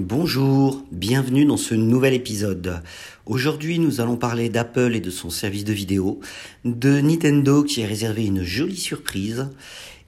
Bonjour, 0.00 0.84
bienvenue 0.92 1.44
dans 1.44 1.56
ce 1.56 1.74
nouvel 1.74 2.14
épisode. 2.14 2.84
Aujourd'hui 3.26 3.80
nous 3.80 4.00
allons 4.00 4.16
parler 4.16 4.48
d'Apple 4.48 4.94
et 4.94 5.00
de 5.00 5.10
son 5.10 5.28
service 5.28 5.64
de 5.64 5.72
vidéo, 5.72 6.20
de 6.64 7.00
Nintendo 7.00 7.64
qui 7.64 7.82
a 7.82 7.88
réservé 7.88 8.24
une 8.24 8.44
jolie 8.44 8.76
surprise 8.76 9.48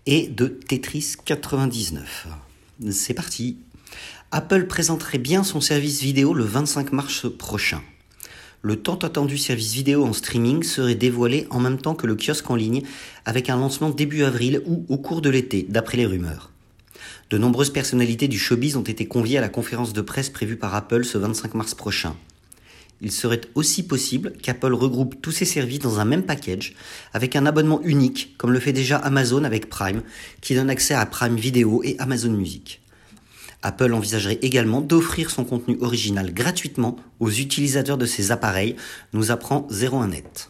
et 0.07 0.29
de 0.29 0.47
Tetris 0.47 1.17
99. 1.25 2.29
C'est 2.89 3.15
parti. 3.15 3.57
Apple 4.31 4.69
présenterait 4.69 5.19
bien 5.19 5.43
son 5.43 5.61
service 5.61 6.03
vidéo 6.03 6.35
le 6.35 6.45
25 6.45 6.93
mars 6.93 7.27
prochain. 7.29 7.83
Le 8.63 8.77
tant 8.77 8.99
attendu 8.99 9.39
service 9.39 9.73
vidéo 9.73 10.05
en 10.05 10.13
streaming 10.13 10.63
serait 10.63 10.95
dévoilé 10.95 11.49
en 11.51 11.59
même 11.59 11.79
temps 11.79 11.97
que 11.97 12.07
le 12.07 12.15
kiosque 12.15 12.49
en 12.49 12.55
ligne 12.55 12.85
avec 13.25 13.51
un 13.51 13.57
lancement 13.57 13.91
début 13.91 14.23
avril 14.23 14.63
ou 14.67 14.87
au 14.89 14.99
cours 14.99 15.21
de 15.21 15.31
l'été, 15.31 15.67
d'après 15.69 15.97
les 15.97 16.07
rumeurs. 16.07 16.53
De 17.31 17.39
nombreuses 17.39 17.71
personnalités 17.71 18.27
du 18.27 18.41
showbiz 18.41 18.77
ont 18.77 18.83
été 18.83 19.07
conviées 19.07 19.39
à 19.39 19.41
la 19.41 19.49
conférence 19.49 19.93
de 19.93 20.01
presse 20.01 20.31
prévue 20.31 20.57
par 20.57 20.75
Apple 20.75 21.05
ce 21.05 21.17
25 21.17 21.55
mars 21.55 21.77
prochain. 21.77 22.17
Il 23.01 23.13
serait 23.13 23.43
aussi 23.55 23.85
possible 23.85 24.33
qu'Apple 24.43 24.75
regroupe 24.75 25.23
tous 25.23 25.31
ses 25.31 25.45
services 25.45 25.79
dans 25.79 26.01
un 26.01 26.05
même 26.05 26.25
package 26.25 26.75
avec 27.15 27.37
un 27.37 27.47
abonnement 27.47 27.81
unique, 27.83 28.35
comme 28.37 28.51
le 28.53 28.59
fait 28.59 28.73
déjà 28.73 28.97
Amazon 28.97 29.45
avec 29.45 29.71
Prime, 29.71 30.03
qui 30.41 30.57
donne 30.57 30.71
accès 30.71 30.95
à 30.95 31.07
Prime 31.07 31.37
Video 31.37 31.83
et 31.85 31.95
Amazon 32.01 32.33
Music. 32.33 32.83
Apple 33.63 33.95
envisagerait 33.95 34.41
également 34.43 34.81
d'offrir 34.81 35.31
son 35.31 35.45
contenu 35.45 35.79
original 35.81 36.35
gratuitement 36.35 36.97
aux 37.21 37.31
utilisateurs 37.31 37.99
de 37.99 38.07
ses 38.07 38.33
appareils, 38.33 38.75
nous 39.13 39.31
apprend 39.31 39.69
01net. 39.71 40.49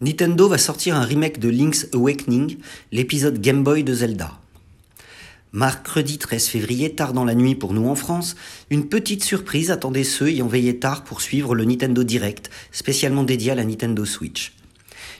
Nintendo 0.00 0.48
va 0.48 0.58
sortir 0.58 0.94
un 0.94 1.02
remake 1.02 1.40
de 1.40 1.48
Link's 1.48 1.88
Awakening, 1.92 2.58
l'épisode 2.92 3.40
Game 3.40 3.64
Boy 3.64 3.82
de 3.82 3.92
Zelda. 3.92 4.38
Mercredi 5.52 6.18
13 6.18 6.46
février, 6.46 6.94
tard 6.94 7.12
dans 7.12 7.24
la 7.24 7.34
nuit 7.34 7.56
pour 7.56 7.72
nous 7.72 7.88
en 7.88 7.96
France, 7.96 8.36
une 8.70 8.88
petite 8.88 9.24
surprise 9.24 9.72
attendait 9.72 10.04
ceux 10.04 10.28
ayant 10.28 10.46
veillé 10.46 10.78
tard 10.78 11.02
pour 11.02 11.20
suivre 11.20 11.56
le 11.56 11.64
Nintendo 11.64 12.04
Direct, 12.04 12.48
spécialement 12.70 13.24
dédié 13.24 13.50
à 13.50 13.54
la 13.56 13.64
Nintendo 13.64 14.04
Switch. 14.04 14.52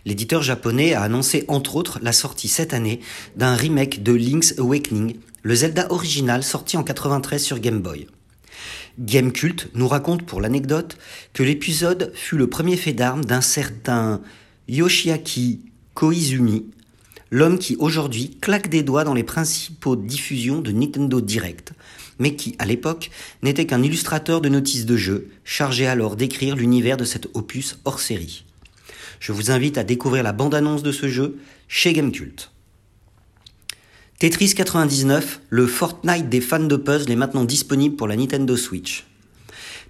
L'éditeur 0.05 0.43
japonais 0.43 0.95
a 0.95 1.03
annoncé 1.03 1.45
entre 1.49 1.75
autres 1.75 1.99
la 2.01 2.13
sortie 2.13 2.47
cette 2.47 2.73
année 2.73 3.01
d'un 3.35 3.57
remake 3.57 4.05
de 4.05 4.13
Link's 4.13 4.61
Awakening, 4.61 5.17
le 5.43 5.55
Zelda 5.57 5.91
original 5.91 6.45
sorti 6.45 6.77
en 6.77 6.85
93 6.85 7.43
sur 7.43 7.59
Game 7.59 7.81
Boy. 7.81 8.07
Game 9.01 9.33
Cult 9.33 9.71
nous 9.75 9.89
raconte 9.89 10.25
pour 10.25 10.41
l'anecdote 10.41 10.99
que 11.33 11.43
l'épisode 11.43 12.13
fut 12.15 12.37
le 12.37 12.49
premier 12.49 12.77
fait 12.77 12.93
d'armes 12.93 13.25
d'un 13.25 13.41
certain 13.41 14.21
Yoshiaki 14.69 15.61
Koizumi, 15.95 16.67
l'homme 17.31 17.59
qui 17.59 17.77
aujourd'hui 17.77 18.37
claque 18.41 18.69
des 18.69 18.83
doigts 18.83 19.05
dans 19.05 19.15
les 19.15 19.25
principaux 19.25 19.97
diffusions 19.97 20.61
de 20.61 20.73
Nintendo 20.73 21.23
Direct, 21.23 21.73
mais 22.19 22.37
qui, 22.37 22.55
à 22.59 22.67
l'époque, 22.67 23.11
n'était 23.43 23.65
qu'un 23.65 23.83
illustrateur 23.83 24.43
de 24.43 24.51
notices 24.51 24.85
de 24.85 24.97
jeu, 24.97 25.29
chargé 25.43 25.87
alors 25.87 26.17
d'écrire 26.17 26.55
l'univers 26.55 26.99
de 26.99 27.05
cet 27.05 27.29
opus 27.33 27.79
hors 27.87 27.99
série. 27.99 28.45
Je 29.21 29.33
vous 29.33 29.51
invite 29.51 29.79
à 29.79 29.85
découvrir 29.85 30.23
la 30.23 30.33
bande-annonce 30.33 30.83
de 30.83 30.93
ce 30.93 31.09
jeu 31.09 31.39
chez 31.67 31.95
Gamecult. 31.95 32.53
Tetris 34.19 34.55
99, 34.55 35.41
le 35.49 35.67
Fortnite 35.67 36.29
des 36.29 36.43
fans 36.43 36.59
de 36.59 36.77
puzzle 36.77 37.11
est 37.11 37.17
maintenant 37.17 37.45
disponible 37.45 37.97
pour 37.97 38.07
la 38.07 38.17
Nintendo 38.17 38.55
Switch. 38.55 39.07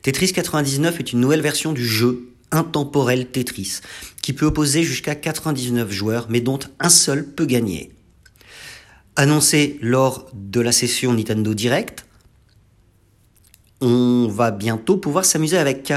Tetris 0.03 0.33
99 0.33 1.01
est 1.01 1.13
une 1.13 1.21
nouvelle 1.21 1.41
version 1.41 1.73
du 1.73 1.85
jeu 1.85 2.29
intemporel 2.51 3.27
Tetris, 3.31 3.81
qui 4.23 4.33
peut 4.33 4.47
opposer 4.47 4.83
jusqu'à 4.83 5.15
99 5.15 5.91
joueurs, 5.91 6.27
mais 6.29 6.41
dont 6.41 6.59
un 6.81 6.89
seul 6.89 7.27
peut 7.27 7.47
gagner. 7.47 7.93
Annoncé 9.17 9.79
lors 9.83 10.31
de 10.33 10.61
la 10.61 10.73
session 10.73 11.13
Nintendo 11.13 11.55
Direct, 11.55 12.07
on 13.81 14.27
va 14.29 14.51
bientôt 14.51 14.97
pouvoir 14.97 15.25
s'amuser 15.25 15.57
avec. 15.57 15.93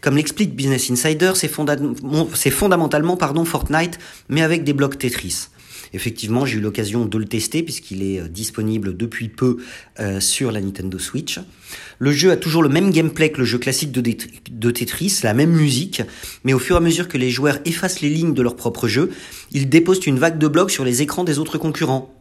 Comme 0.00 0.16
l'explique 0.16 0.54
Business 0.54 0.90
Insider, 0.90 1.32
c'est 1.34 1.48
fondamentalement 2.50 3.16
pardon, 3.16 3.44
Fortnite, 3.44 3.98
mais 4.28 4.42
avec 4.42 4.64
des 4.64 4.74
blocs 4.74 4.98
Tetris. 4.98 5.48
Effectivement, 5.94 6.46
j'ai 6.46 6.58
eu 6.58 6.60
l'occasion 6.60 7.04
de 7.04 7.18
le 7.18 7.24
tester 7.24 7.62
puisqu'il 7.62 8.02
est 8.02 8.20
euh, 8.20 8.28
disponible 8.28 8.96
depuis 8.96 9.28
peu 9.28 9.58
euh, 10.00 10.20
sur 10.20 10.52
la 10.52 10.60
Nintendo 10.60 10.98
Switch. 10.98 11.38
Le 11.98 12.12
jeu 12.12 12.30
a 12.30 12.36
toujours 12.36 12.62
le 12.62 12.68
même 12.68 12.90
gameplay 12.90 13.30
que 13.30 13.38
le 13.38 13.44
jeu 13.44 13.58
classique 13.58 13.92
de, 13.92 14.70
Tetris, 14.70 15.20
la 15.22 15.34
même 15.34 15.52
musique, 15.52 16.02
mais 16.44 16.52
au 16.52 16.58
fur 16.58 16.76
et 16.76 16.78
à 16.78 16.80
mesure 16.80 17.08
que 17.08 17.18
les 17.18 17.30
joueurs 17.30 17.58
effacent 17.64 18.00
les 18.00 18.10
lignes 18.10 18.34
de 18.34 18.42
leur 18.42 18.56
propre 18.56 18.88
jeu, 18.88 19.10
ils 19.52 19.68
déposent 19.68 20.06
une 20.06 20.18
vague 20.18 20.38
de 20.38 20.48
blocs 20.48 20.70
sur 20.70 20.84
les 20.84 21.02
écrans 21.02 21.24
des 21.24 21.38
autres 21.38 21.58
concurrents. 21.58 22.14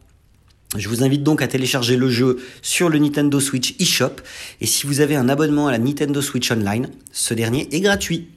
Je 0.78 0.88
vous 0.88 1.04
invite 1.04 1.24
donc 1.24 1.42
à 1.42 1.48
télécharger 1.48 1.98
le 1.98 2.10
jeu 2.10 2.38
sur 2.62 2.88
le 2.88 2.98
Nintendo 2.98 3.42
Switch 3.42 3.76
eShop 3.80 4.22
et 4.62 4.66
si 4.66 4.88
vous 4.88 5.02
avez 5.02 5.16
un 5.16 5.28
abonnement 5.28 5.68
à 5.68 5.72
la 5.72 5.80
Nintendo 5.80 6.22
Switch 6.22 6.50
Online, 6.50 6.90
ce 7.12 7.34
dernier 7.34 7.68
est 7.72 7.82
gratuit. 7.82 8.30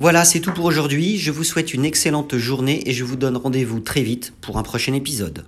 Voilà, 0.00 0.24
c'est 0.24 0.40
tout 0.40 0.52
pour 0.52 0.64
aujourd'hui. 0.64 1.18
Je 1.18 1.30
vous 1.30 1.44
souhaite 1.44 1.74
une 1.74 1.84
excellente 1.84 2.34
journée 2.38 2.88
et 2.88 2.94
je 2.94 3.04
vous 3.04 3.16
donne 3.16 3.36
rendez-vous 3.36 3.80
très 3.80 4.00
vite 4.00 4.32
pour 4.40 4.56
un 4.56 4.62
prochain 4.62 4.94
épisode. 4.94 5.44